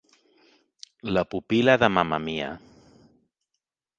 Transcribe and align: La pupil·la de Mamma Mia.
La 1.17 1.23
pupil·la 1.33 1.77
de 1.85 1.91
Mamma 1.97 2.21
Mia. 2.25 2.49